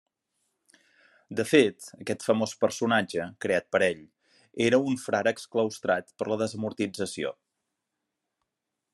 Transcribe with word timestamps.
De 1.39 1.43
fet, 1.49 1.89
aquest 2.05 2.23
famós 2.29 2.55
personatge, 2.63 3.27
creat 3.45 3.67
per 3.75 3.81
ell, 3.87 4.01
era 4.69 4.79
un 4.93 4.97
frare 5.03 5.33
exclaustrat 5.37 6.09
per 6.23 6.29
la 6.33 6.39
desamortització. 6.43 7.33